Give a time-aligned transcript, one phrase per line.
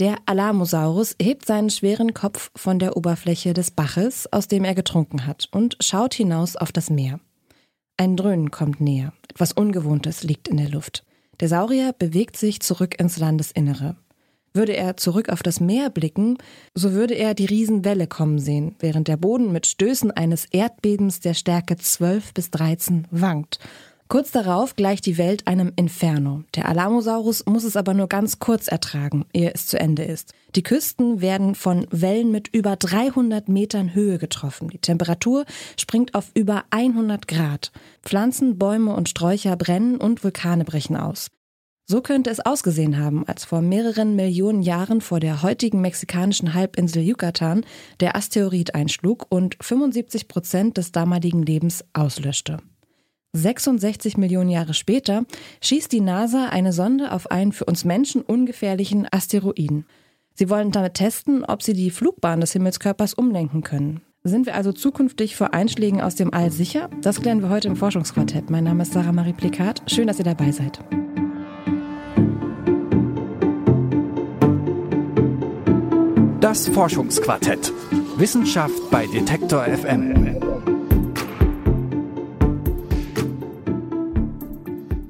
[0.00, 5.26] Der Alamosaurus hebt seinen schweren Kopf von der Oberfläche des Baches, aus dem er getrunken
[5.26, 7.20] hat, und schaut hinaus auf das Meer.
[7.98, 9.12] Ein Dröhnen kommt näher.
[9.28, 11.04] Etwas Ungewohntes liegt in der Luft.
[11.40, 13.96] Der Saurier bewegt sich zurück ins Landesinnere.
[14.54, 16.38] Würde er zurück auf das Meer blicken,
[16.74, 21.34] so würde er die Riesenwelle kommen sehen, während der Boden mit Stößen eines Erdbebens der
[21.34, 23.58] Stärke 12 bis 13 wankt
[24.10, 26.42] Kurz darauf gleicht die Welt einem Inferno.
[26.56, 30.34] Der Alamosaurus muss es aber nur ganz kurz ertragen, ehe es zu Ende ist.
[30.56, 34.68] Die Küsten werden von Wellen mit über 300 Metern Höhe getroffen.
[34.68, 35.44] Die Temperatur
[35.78, 37.70] springt auf über 100 Grad.
[38.02, 41.28] Pflanzen, Bäume und Sträucher brennen und Vulkane brechen aus.
[41.88, 47.04] So könnte es ausgesehen haben, als vor mehreren Millionen Jahren vor der heutigen mexikanischen Halbinsel
[47.04, 47.64] Yucatan
[48.00, 52.58] der Asteroid einschlug und 75 Prozent des damaligen Lebens auslöschte.
[53.32, 55.24] 66 Millionen Jahre später
[55.62, 59.86] schießt die NASA eine Sonde auf einen für uns Menschen ungefährlichen Asteroiden.
[60.34, 64.00] Sie wollen damit testen, ob sie die Flugbahn des Himmelskörpers umlenken können.
[64.22, 66.90] Sind wir also zukünftig vor Einschlägen aus dem All sicher?
[67.00, 68.50] Das klären wir heute im Forschungsquartett.
[68.50, 69.82] Mein Name ist Sarah Marie Plikat.
[69.86, 70.80] Schön, dass ihr dabei seid.
[76.40, 77.72] Das Forschungsquartett.
[78.16, 80.49] Wissenschaft bei Detektor FM.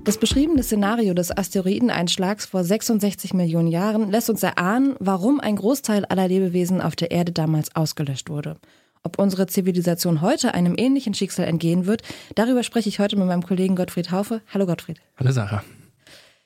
[0.05, 6.06] Das beschriebene Szenario des Asteroideneinschlags vor 66 Millionen Jahren lässt uns erahnen, warum ein Großteil
[6.06, 8.56] aller Lebewesen auf der Erde damals ausgelöscht wurde.
[9.03, 12.03] Ob unsere Zivilisation heute einem ähnlichen Schicksal entgehen wird,
[12.34, 14.41] darüber spreche ich heute mit meinem Kollegen Gottfried Haufe.
[14.53, 15.01] Hallo Gottfried.
[15.19, 15.62] Hallo Sarah.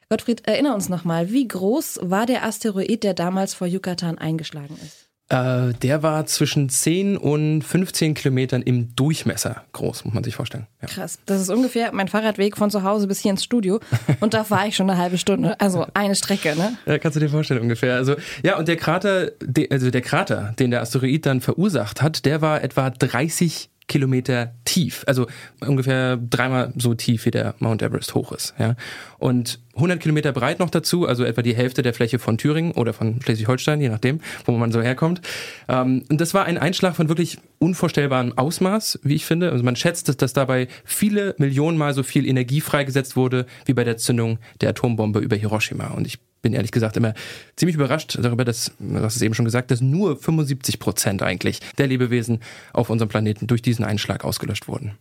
[0.08, 5.03] Gottfried, erinnere uns nochmal, wie groß war der Asteroid, der damals vor Yucatan eingeschlagen ist?
[5.30, 10.66] Äh, der war zwischen 10 und 15 Kilometern im Durchmesser groß, muss man sich vorstellen.
[10.82, 10.88] Ja.
[10.88, 11.18] Krass.
[11.24, 13.80] Das ist ungefähr mein Fahrradweg von zu Hause bis hier ins Studio.
[14.20, 15.58] Und da fahre ich schon eine halbe Stunde.
[15.60, 16.76] Also eine Strecke, ne?
[16.84, 17.94] Ja, kannst du dir vorstellen ungefähr.
[17.94, 19.32] Also, ja, und der Krater,
[19.70, 25.04] also der Krater, den der Asteroid dann verursacht hat, der war etwa 30 Kilometer tief,
[25.06, 25.26] also
[25.60, 28.54] ungefähr dreimal so tief wie der Mount Everest hoch ist.
[28.58, 28.76] Ja.
[29.18, 32.92] Und 100 Kilometer breit noch dazu, also etwa die Hälfte der Fläche von Thüringen oder
[32.92, 35.20] von Schleswig-Holstein, je nachdem, wo man so herkommt.
[35.68, 39.50] Ähm, und das war ein Einschlag von wirklich unvorstellbarem Ausmaß, wie ich finde.
[39.50, 43.74] Also man schätzt, dass, dass dabei viele Millionen Mal so viel Energie freigesetzt wurde, wie
[43.74, 45.88] bei der Zündung der Atombombe über Hiroshima.
[45.88, 47.14] Und ich bin ehrlich gesagt immer
[47.56, 51.88] ziemlich überrascht darüber, dass, hast es eben schon gesagt, dass nur 75 Prozent eigentlich der
[51.88, 52.40] Lebewesen
[52.72, 54.92] auf unserem Planeten durch diesen Einschlag ausgelöscht wurden.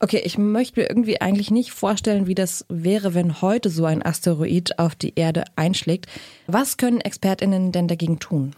[0.00, 4.04] Okay, ich möchte mir irgendwie eigentlich nicht vorstellen, wie das wäre, wenn heute so ein
[4.04, 6.06] Asteroid auf die Erde einschlägt.
[6.48, 8.52] Was können Expertinnen denn dagegen tun?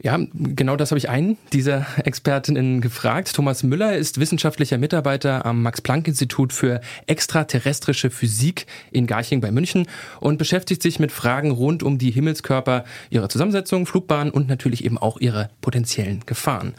[0.00, 3.34] Ja, genau das habe ich einen dieser Expertinnen gefragt.
[3.34, 9.88] Thomas Müller ist wissenschaftlicher Mitarbeiter am Max-Planck-Institut für extraterrestrische Physik in Garching bei München
[10.20, 14.98] und beschäftigt sich mit Fragen rund um die Himmelskörper, ihre Zusammensetzung, Flugbahn und natürlich eben
[14.98, 16.74] auch ihre potenziellen Gefahren.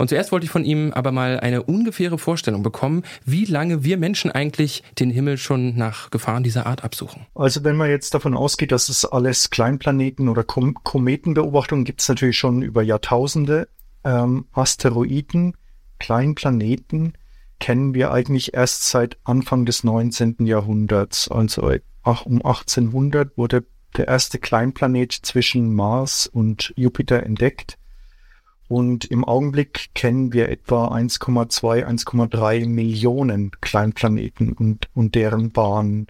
[0.00, 3.98] Und zuerst wollte ich von ihm aber mal eine ungefähre Vorstellung bekommen, wie lange wir
[3.98, 7.26] Menschen eigentlich den Himmel schon nach Gefahren dieser Art absuchen.
[7.34, 12.08] Also wenn man jetzt davon ausgeht, dass es alles Kleinplaneten oder Kom Kometenbeobachtungen gibt es
[12.08, 13.68] natürlich schon über Jahrtausende.
[14.02, 15.54] Ähm, Asteroiden,
[15.98, 17.12] Kleinplaneten
[17.58, 20.46] kennen wir eigentlich erst seit Anfang des 19.
[20.46, 21.30] Jahrhunderts.
[21.30, 21.70] Also
[22.04, 23.66] ach, um 1800 wurde
[23.98, 27.76] der erste Kleinplanet zwischen Mars und Jupiter entdeckt.
[28.70, 36.06] Und im Augenblick kennen wir etwa 1,2, 1,3 Millionen Kleinplaneten und, und deren Bahnen.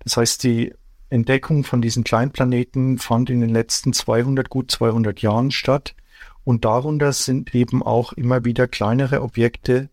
[0.00, 0.74] Das heißt, die
[1.10, 5.94] Entdeckung von diesen Kleinplaneten fand in den letzten 200, gut 200 Jahren statt.
[6.42, 9.88] Und darunter sind eben auch immer wieder kleinere Objekte,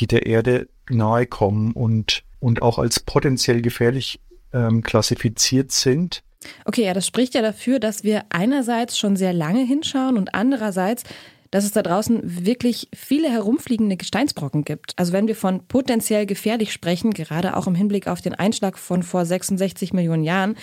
[0.00, 4.18] die der Erde nahe kommen und, und auch als potenziell gefährlich
[4.52, 6.24] ähm, klassifiziert sind.
[6.64, 11.04] Okay, ja, das spricht ja dafür, dass wir einerseits schon sehr lange hinschauen und andererseits
[11.56, 14.92] dass es da draußen wirklich viele herumfliegende Gesteinsbrocken gibt.
[14.96, 19.02] Also wenn wir von potenziell gefährlich sprechen, gerade auch im Hinblick auf den Einschlag von
[19.02, 20.56] vor 66 Millionen Jahren,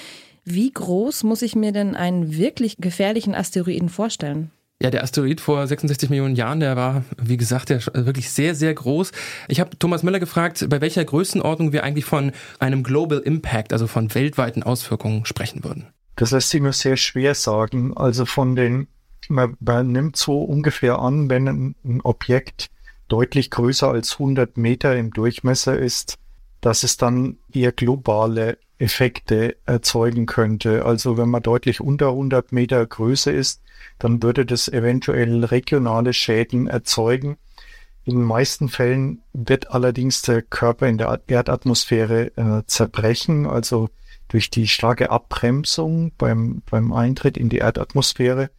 [0.46, 4.52] wie groß muss ich mir denn einen wirklich gefährlichen Asteroiden vorstellen?
[4.84, 8.76] Ja, der Asteroid vor 66 Millionen Jahren, der war, wie gesagt, der wirklich sehr, sehr
[8.76, 9.14] groß.
[9.48, 13.88] Ich habe Thomas Müller gefragt, bei welcher Größenordnung wir eigentlich von einem Global Impact, also
[13.88, 15.88] von weltweiten Auswirkungen sprechen würden.
[16.18, 17.98] Das lässt sich nur sehr schwer sagen.
[17.98, 18.88] Also von den
[19.30, 22.70] man, man nimmt so ungefähr an, wenn ein, Objekt
[23.08, 26.18] deutlich größer als 100 Meter im Durchmesser ist,
[26.62, 30.86] dass es dann eher globale Effekte erzeugen könnte.
[30.86, 33.62] Also wenn man deutlich unter 100 Meter Größe ist,
[34.00, 37.38] dann würde das eventuell regionale Schäden erzeugen.
[38.06, 43.90] In den meisten Fällen wird allerdings der Körper in der Erdatmosphäre äh, zerbrechen, also
[44.28, 48.50] durch die starke Abbremsung beim, beim Eintritt in die Erdatmosphäre,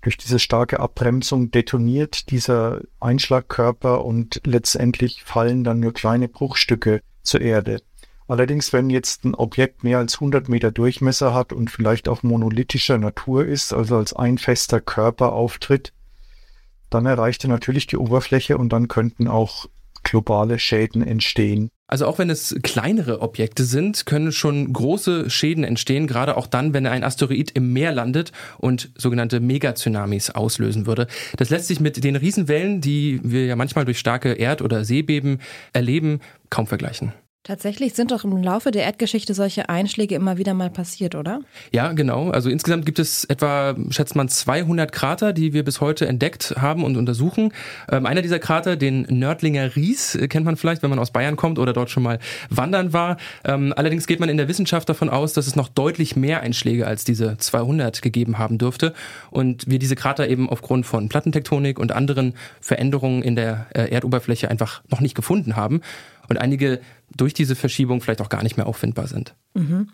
[0.00, 7.40] durch diese starke Abbremsung detoniert dieser Einschlagkörper und letztendlich fallen dann nur kleine Bruchstücke zur
[7.40, 7.82] Erde.
[8.28, 12.98] Allerdings, wenn jetzt ein Objekt mehr als 100 Meter Durchmesser hat und vielleicht auch monolithischer
[12.98, 15.94] Natur ist, also als ein fester Körper auftritt,
[16.90, 19.66] dann erreicht er natürlich die Oberfläche und dann könnten auch
[20.02, 21.70] globale Schäden entstehen.
[21.90, 26.74] Also auch wenn es kleinere Objekte sind, können schon große Schäden entstehen, gerade auch dann,
[26.74, 31.06] wenn ein Asteroid im Meer landet und sogenannte Megatsunamis auslösen würde.
[31.38, 35.40] Das lässt sich mit den Riesenwellen, die wir ja manchmal durch starke Erd- oder Seebeben
[35.72, 36.20] erleben,
[36.50, 37.14] kaum vergleichen.
[37.44, 41.40] Tatsächlich sind doch im Laufe der Erdgeschichte solche Einschläge immer wieder mal passiert, oder?
[41.72, 42.30] Ja, genau.
[42.30, 46.84] Also insgesamt gibt es etwa, schätzt man, 200 Krater, die wir bis heute entdeckt haben
[46.84, 47.54] und untersuchen.
[47.90, 51.36] Ähm, einer dieser Krater, den Nördlinger Ries, äh, kennt man vielleicht, wenn man aus Bayern
[51.36, 52.18] kommt oder dort schon mal
[52.50, 53.16] wandern war.
[53.44, 56.86] Ähm, allerdings geht man in der Wissenschaft davon aus, dass es noch deutlich mehr Einschläge
[56.86, 58.92] als diese 200 gegeben haben dürfte
[59.30, 64.50] und wir diese Krater eben aufgrund von Plattentektonik und anderen Veränderungen in der äh, Erdoberfläche
[64.50, 65.80] einfach noch nicht gefunden haben
[66.28, 66.80] und einige
[67.16, 69.34] durch diese Verschiebung vielleicht auch gar nicht mehr auffindbar sind.
[69.54, 69.88] Mhm.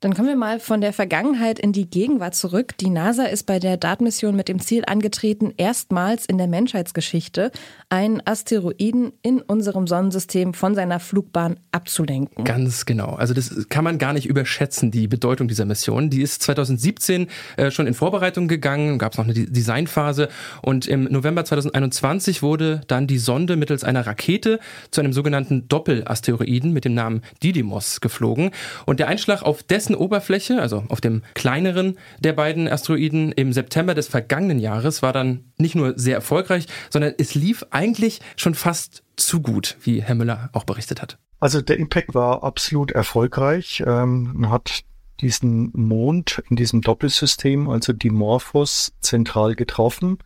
[0.00, 2.74] Dann kommen wir mal von der Vergangenheit in die Gegenwart zurück.
[2.78, 7.52] Die NASA ist bei der DART-Mission mit dem Ziel angetreten, erstmals in der Menschheitsgeschichte
[7.90, 12.44] einen Asteroiden in unserem Sonnensystem von seiner Flugbahn abzulenken.
[12.44, 13.10] Ganz genau.
[13.10, 16.08] Also das kann man gar nicht überschätzen, die Bedeutung dieser Mission.
[16.08, 17.26] Die ist 2017
[17.58, 20.30] äh, schon in Vorbereitung gegangen, gab es noch eine Designphase
[20.62, 24.60] und im November 2021 wurde dann die Sonde mittels einer Rakete
[24.90, 28.52] zu einem sogenannten Doppelasteroiden mit dem Namen Didymos geflogen
[28.86, 33.52] und der Einschlag auf dessen dessen Oberfläche, also auf dem kleineren der beiden Asteroiden im
[33.52, 38.54] September des vergangenen Jahres, war dann nicht nur sehr erfolgreich, sondern es lief eigentlich schon
[38.54, 41.18] fast zu gut, wie Herr Müller auch berichtet hat.
[41.40, 43.82] Also der Impact war absolut erfolgreich.
[43.86, 44.82] Ähm, man hat
[45.20, 50.18] diesen Mond in diesem Doppelsystem, also Dimorphos, zentral getroffen,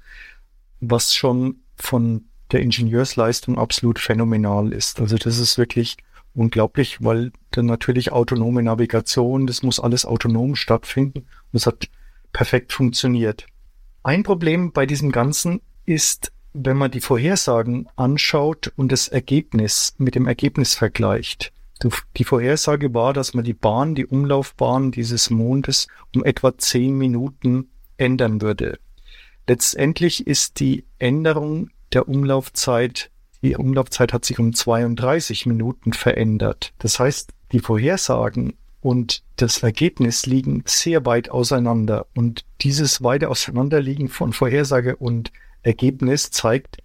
[0.81, 5.00] was schon von der Ingenieursleistung absolut phänomenal ist.
[5.00, 5.96] Also das ist wirklich
[6.34, 11.88] unglaublich, weil dann natürlich autonome Navigation, das muss alles autonom stattfinden und es hat
[12.32, 13.46] perfekt funktioniert.
[14.02, 20.14] Ein Problem bei diesem Ganzen ist, wenn man die Vorhersagen anschaut und das Ergebnis mit
[20.14, 21.52] dem Ergebnis vergleicht.
[22.16, 27.70] Die Vorhersage war, dass man die Bahn, die Umlaufbahn dieses Mondes um etwa zehn Minuten
[27.96, 28.78] ändern würde.
[29.46, 33.10] Letztendlich ist die Änderung der Umlaufzeit
[33.44, 36.73] die Umlaufzeit hat sich um 32 Minuten verändert.
[36.79, 42.06] Das heißt, die Vorhersagen und das Ergebnis liegen sehr weit auseinander.
[42.14, 45.31] Und dieses weite Auseinanderliegen von Vorhersage und
[45.62, 46.79] Ergebnis zeigt,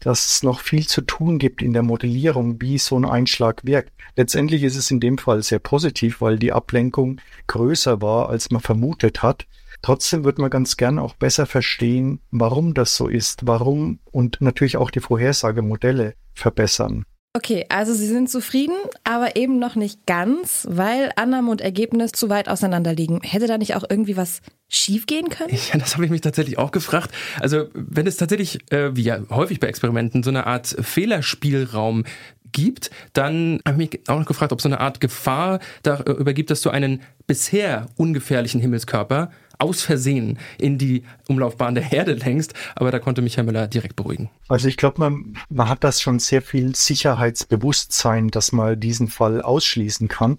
[0.00, 3.92] dass es noch viel zu tun gibt in der Modellierung, wie so ein Einschlag wirkt.
[4.16, 8.60] Letztendlich ist es in dem Fall sehr positiv, weil die Ablenkung größer war, als man
[8.60, 9.46] vermutet hat.
[9.86, 14.78] Trotzdem wird man ganz gern auch besser verstehen, warum das so ist, warum und natürlich
[14.78, 17.04] auch die Vorhersagemodelle verbessern.
[17.34, 18.74] Okay, also Sie sind zufrieden,
[19.04, 23.20] aber eben noch nicht ganz, weil Annahme und Ergebnis zu weit auseinander liegen.
[23.22, 25.56] Hätte da nicht auch irgendwie was schiefgehen können?
[25.72, 27.12] Ja, das habe ich mich tatsächlich auch gefragt.
[27.38, 32.02] Also wenn es tatsächlich, äh, wie ja häufig bei Experimenten, so eine Art Fehlerspielraum
[32.50, 36.50] gibt, dann habe ich mich auch noch gefragt, ob so eine Art Gefahr darüber gibt,
[36.50, 42.54] dass du einen bisher ungefährlichen Himmelskörper aus Versehen in die Umlaufbahn der Erde lenkst.
[42.74, 44.30] Aber da konnte mich Herr Müller direkt beruhigen.
[44.48, 49.42] Also ich glaube, man, man hat das schon sehr viel Sicherheitsbewusstsein, dass man diesen Fall
[49.42, 50.36] ausschließen kann.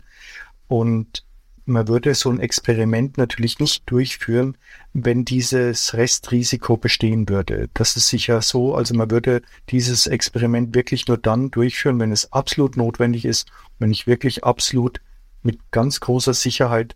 [0.68, 1.24] Und
[1.68, 4.58] man würde so ein Experiment natürlich nicht durchführen,
[4.94, 7.70] wenn dieses Restrisiko bestehen würde.
[7.74, 8.74] Das ist sicher so.
[8.74, 13.92] Also man würde dieses Experiment wirklich nur dann durchführen, wenn es absolut notwendig ist, wenn
[13.92, 15.02] ich wirklich absolut
[15.44, 16.96] mit ganz großer Sicherheit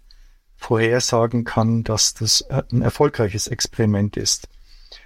[0.62, 4.48] vorhersagen kann, dass das ein erfolgreiches Experiment ist.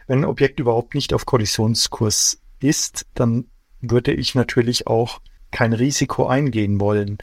[0.05, 3.45] Wenn ein Objekt überhaupt nicht auf Kollisionskurs ist, dann
[3.79, 5.21] würde ich natürlich auch
[5.51, 7.17] kein Risiko eingehen wollen.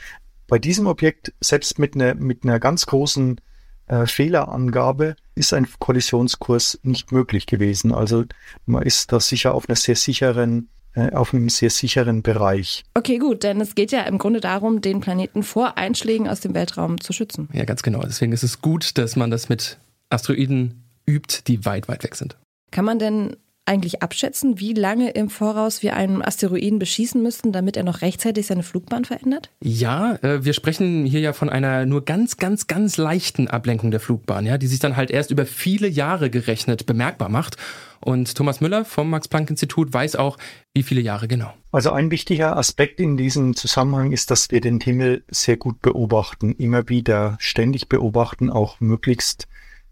[0.48, 3.38] Bei diesem Objekt, selbst mit einer, mit einer ganz großen
[3.86, 7.92] äh, Fehlerangabe, ist ein Kollisionskurs nicht möglich gewesen.
[7.92, 8.24] Also
[8.64, 12.84] man ist da sicher auf einer sehr sicheren äh, auf einem sehr sicheren Bereich.
[12.94, 16.54] Okay, gut, denn es geht ja im Grunde darum, den Planeten vor Einschlägen aus dem
[16.54, 17.48] Weltraum zu schützen.
[17.52, 18.00] Ja, ganz genau.
[18.00, 19.78] Deswegen ist es gut, dass man das mit
[20.10, 22.36] Asteroiden übt, die weit, weit weg sind.
[22.70, 27.76] Kann man denn eigentlich abschätzen, wie lange im Voraus wir einen Asteroiden beschießen müssten, damit
[27.76, 29.50] er noch rechtzeitig seine Flugbahn verändert?
[29.60, 34.00] Ja, äh, wir sprechen hier ja von einer nur ganz, ganz, ganz leichten Ablenkung der
[34.00, 37.56] Flugbahn, ja, die sich dann halt erst über viele Jahre gerechnet bemerkbar macht.
[38.00, 40.38] Und Thomas Müller vom Max-Planck-Institut weiß auch,
[40.74, 41.54] wie viele Jahre genau.
[41.70, 46.52] Also ein wichtiger Aspekt in diesem Zusammenhang ist, dass wir den Himmel sehr gut beobachten,
[46.56, 49.46] immer wieder ständig beobachten, auch möglichst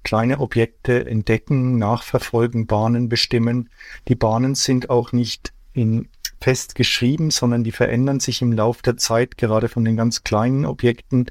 [0.04, 3.70] kleine Objekte entdecken, nachverfolgen, Bahnen bestimmen.
[4.08, 6.08] Die Bahnen sind auch nicht in
[6.40, 10.64] fest geschrieben, sondern die verändern sich im Laufe der Zeit, gerade von den ganz kleinen
[10.64, 11.26] Objekten.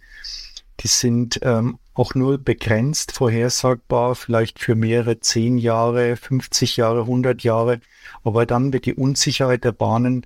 [0.82, 7.44] Die sind ähm, auch nur begrenzt vorhersagbar, vielleicht für mehrere zehn Jahre, 50 Jahre, 100
[7.44, 7.82] Jahre.
[8.24, 10.26] Aber dann wird die Unsicherheit der Bahnen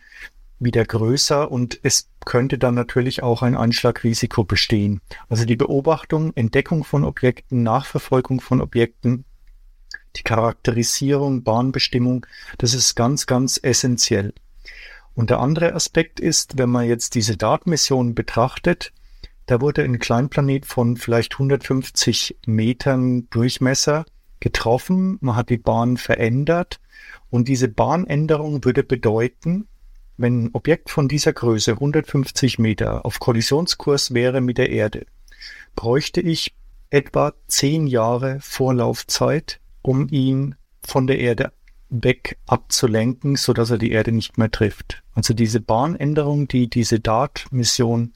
[0.63, 5.01] wieder größer und es könnte dann natürlich auch ein Einschlagrisiko bestehen.
[5.29, 9.25] Also die Beobachtung, Entdeckung von Objekten, Nachverfolgung von Objekten,
[10.15, 12.25] die Charakterisierung, Bahnbestimmung,
[12.57, 14.33] das ist ganz, ganz essentiell.
[15.15, 18.91] Und der andere Aspekt ist, wenn man jetzt diese DART-Mission betrachtet,
[19.45, 24.05] da wurde ein Kleinplanet von vielleicht 150 Metern Durchmesser
[24.39, 25.17] getroffen.
[25.21, 26.79] Man hat die Bahn verändert.
[27.29, 29.67] Und diese Bahnänderung würde bedeuten,
[30.17, 35.05] wenn ein Objekt von dieser Größe 150 Meter auf Kollisionskurs wäre mit der Erde,
[35.75, 36.55] bräuchte ich
[36.89, 41.51] etwa zehn Jahre Vorlaufzeit, um ihn von der Erde
[41.89, 45.03] weg abzulenken, so dass er die Erde nicht mehr trifft.
[45.13, 48.13] Also diese Bahnänderung, die diese DART-Mission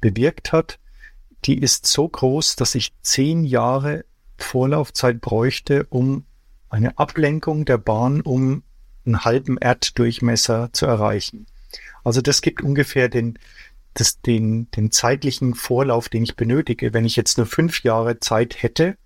[0.00, 0.78] bewirkt hat,
[1.44, 4.04] die ist so groß, dass ich zehn Jahre
[4.38, 6.24] Vorlaufzeit bräuchte, um
[6.68, 8.62] eine Ablenkung der Bahn um
[9.06, 11.46] einen halben Erddurchmesser zu erreichen.
[12.04, 13.38] Also das gibt ungefähr den,
[13.94, 16.92] das, den, den zeitlichen Vorlauf, den ich benötige.
[16.92, 18.96] Wenn ich jetzt nur fünf Jahre Zeit hätte,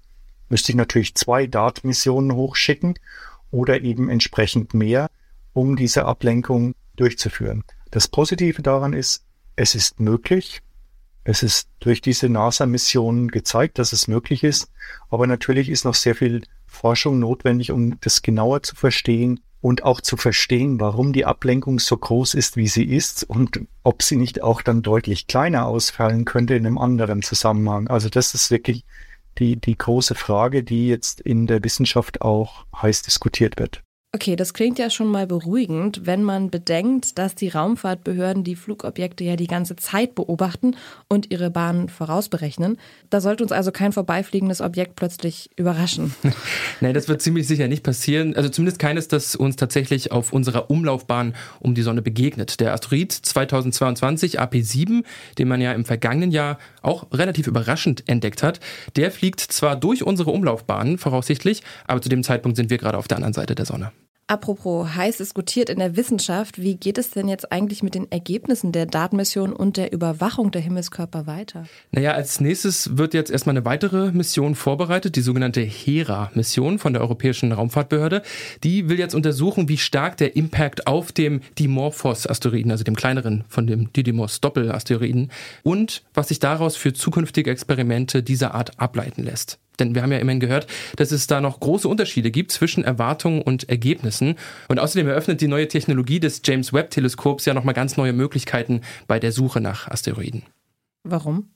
[0.49, 2.99] müsste ich natürlich zwei DART-Missionen hochschicken
[3.51, 5.11] oder eben entsprechend mehr,
[5.53, 7.65] um diese Ablenkung durchzuführen.
[7.91, 9.25] Das Positive daran ist,
[9.57, 10.63] es ist möglich,
[11.25, 14.71] es ist durch diese NASA-Mission gezeigt, dass es möglich ist,
[15.09, 20.01] aber natürlich ist noch sehr viel Forschung notwendig, um das genauer zu verstehen und auch
[20.01, 24.43] zu verstehen, warum die Ablenkung so groß ist, wie sie ist und ob sie nicht
[24.43, 27.89] auch dann deutlich kleiner ausfallen könnte in einem anderen Zusammenhang.
[27.89, 28.85] Also das ist wirklich
[29.39, 33.83] die, die große Frage, die jetzt in der Wissenschaft auch heiß diskutiert wird.
[34.13, 39.23] Okay, das klingt ja schon mal beruhigend, wenn man bedenkt, dass die Raumfahrtbehörden die Flugobjekte
[39.23, 40.75] ja die ganze Zeit beobachten
[41.07, 42.77] und ihre Bahnen vorausberechnen.
[43.09, 46.13] Da sollte uns also kein vorbeifliegendes Objekt plötzlich überraschen.
[46.81, 48.35] Nein, das wird ziemlich sicher nicht passieren.
[48.35, 52.59] Also zumindest keines, das uns tatsächlich auf unserer Umlaufbahn um die Sonne begegnet.
[52.59, 55.05] Der Asteroid 2022 AP7,
[55.39, 58.59] den man ja im vergangenen Jahr auch relativ überraschend entdeckt hat,
[58.97, 63.07] der fliegt zwar durch unsere Umlaufbahn voraussichtlich, aber zu dem Zeitpunkt sind wir gerade auf
[63.07, 63.93] der anderen Seite der Sonne.
[64.31, 68.71] Apropos heiß diskutiert in der Wissenschaft, wie geht es denn jetzt eigentlich mit den Ergebnissen
[68.71, 71.65] der Datenmission und der Überwachung der Himmelskörper weiter?
[71.91, 77.03] Naja, als nächstes wird jetzt erstmal eine weitere Mission vorbereitet, die sogenannte HERA-Mission von der
[77.03, 78.23] Europäischen Raumfahrtbehörde.
[78.63, 83.67] Die will jetzt untersuchen, wie stark der Impact auf dem Dimorphos-Asteroiden, also dem kleineren von
[83.67, 85.33] dem Didymos-Doppel-Asteroiden,
[85.65, 89.59] und was sich daraus für zukünftige Experimente dieser Art ableiten lässt.
[89.81, 93.43] Denn wir haben ja immerhin gehört, dass es da noch große Unterschiede gibt zwischen Erwartungen
[93.43, 94.37] und Ergebnissen.
[94.69, 98.83] Und außerdem eröffnet die neue Technologie des James Webb Teleskops ja nochmal ganz neue Möglichkeiten
[99.07, 100.43] bei der Suche nach Asteroiden.
[101.03, 101.49] Warum?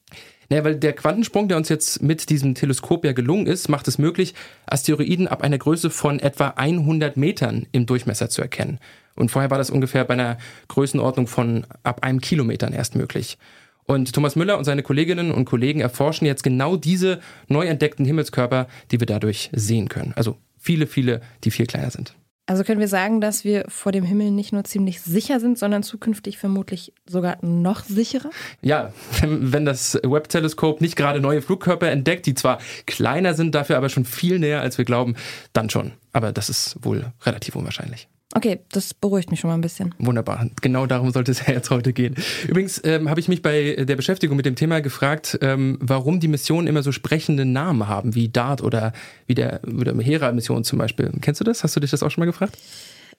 [0.49, 3.99] Naja, weil der Quantensprung, der uns jetzt mit diesem Teleskop ja gelungen ist, macht es
[3.99, 4.35] möglich,
[4.67, 8.79] Asteroiden ab einer Größe von etwa 100 Metern im Durchmesser zu erkennen.
[9.17, 10.39] Und vorher war das ungefähr bei einer
[10.69, 13.39] Größenordnung von ab einem Kilometern erst möglich.
[13.87, 18.67] Und Thomas Müller und seine Kolleginnen und Kollegen erforschen jetzt genau diese neu entdeckten Himmelskörper,
[18.91, 20.13] die wir dadurch sehen können.
[20.17, 22.15] Also viele, viele, die viel kleiner sind.
[22.47, 25.83] Also können wir sagen, dass wir vor dem Himmel nicht nur ziemlich sicher sind, sondern
[25.83, 28.31] zukünftig vermutlich sogar noch sicherer?
[28.61, 33.89] Ja, wenn das Webb-Teleskop nicht gerade neue Flugkörper entdeckt, die zwar kleiner sind, dafür aber
[33.89, 35.17] schon viel näher, als wir glauben,
[35.55, 35.93] dann schon.
[36.13, 38.09] Aber das ist wohl relativ unwahrscheinlich.
[38.33, 39.95] Okay, das beruhigt mich schon mal ein bisschen.
[39.99, 40.49] Wunderbar.
[40.61, 42.17] Genau darum sollte es ja jetzt heute gehen.
[42.49, 46.29] Übrigens ähm, habe ich mich bei der Beschäftigung mit dem Thema gefragt, ähm, warum die
[46.29, 48.93] Missionen immer so sprechende Namen haben, wie DART oder
[49.27, 51.13] wie der, der Hera-Mission zum Beispiel.
[51.21, 51.63] Kennst du das?
[51.63, 52.59] Hast du dich das auch schon mal gefragt?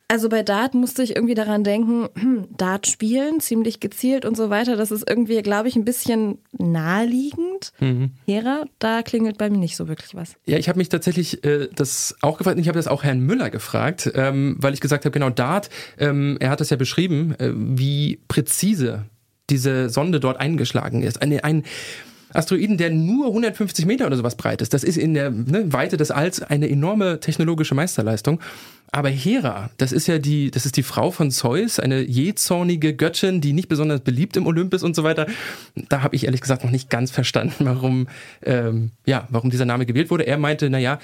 [0.08, 4.50] Also bei Dart musste ich irgendwie daran denken, hm, Dart spielen, ziemlich gezielt und so
[4.50, 4.76] weiter.
[4.76, 7.74] Das ist irgendwie, glaube ich, ein bisschen naheliegend.
[7.80, 8.12] Mhm.
[8.26, 10.36] Hera, da klingelt bei mir nicht so wirklich was.
[10.46, 12.60] Ja, ich habe mich tatsächlich äh, das auch gefragt.
[12.60, 16.38] Ich habe das auch Herrn Müller gefragt, ähm, weil ich gesagt habe, genau Dart, ähm,
[16.40, 19.06] er hat das ja beschrieben, äh, wie präzise
[19.50, 21.22] diese Sonde dort eingeschlagen ist.
[21.22, 21.64] Eine, ein
[22.36, 24.74] Asteroiden, der nur 150 Meter oder sowas breit ist.
[24.74, 28.40] Das ist in der ne, Weite des Alls eine enorme technologische Meisterleistung.
[28.92, 33.42] Aber Hera, das ist ja die, das ist die Frau von Zeus, eine jähzornige Göttin,
[33.42, 35.28] die nicht besonders beliebt im Olympus und so weiter.
[35.90, 38.08] Da habe ich ehrlich gesagt noch nicht ganz verstanden, warum,
[38.44, 40.26] ähm, ja, warum dieser Name gewählt wurde.
[40.26, 41.00] Er meinte, naja,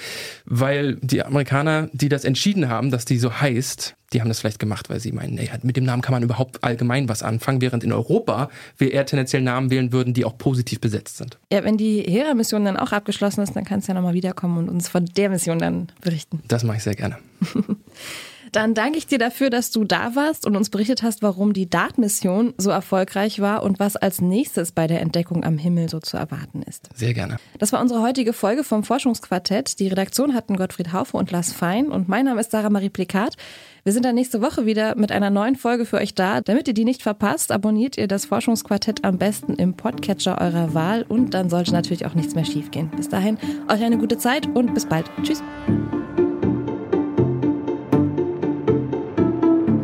[0.45, 4.59] weil die Amerikaner, die das entschieden haben, dass die so heißt, die haben das vielleicht
[4.59, 7.83] gemacht, weil sie meinen, naja, mit dem Namen kann man überhaupt allgemein was anfangen, während
[7.83, 11.39] in Europa wir eher tendenziell Namen wählen würden, die auch positiv besetzt sind.
[11.51, 14.69] Ja, wenn die Hera-Mission dann auch abgeschlossen ist, dann kannst du ja nochmal wiederkommen und
[14.69, 16.41] uns von der Mission dann berichten.
[16.47, 17.17] Das mache ich sehr gerne.
[18.51, 21.69] Dann danke ich dir dafür, dass du da warst und uns berichtet hast, warum die
[21.69, 26.17] DART-Mission so erfolgreich war und was als nächstes bei der Entdeckung am Himmel so zu
[26.17, 26.89] erwarten ist.
[26.93, 27.37] Sehr gerne.
[27.59, 29.79] Das war unsere heutige Folge vom Forschungsquartett.
[29.79, 33.35] Die Redaktion hatten Gottfried Haufe und Lars Fein und mein Name ist Sarah Marie Plikat.
[33.83, 36.41] Wir sind dann nächste Woche wieder mit einer neuen Folge für euch da.
[36.41, 41.03] Damit ihr die nicht verpasst, abonniert ihr das Forschungsquartett am besten im Podcatcher eurer Wahl
[41.07, 42.91] und dann sollte natürlich auch nichts mehr schiefgehen.
[42.97, 43.37] Bis dahin,
[43.69, 45.09] euch eine gute Zeit und bis bald.
[45.23, 45.41] Tschüss.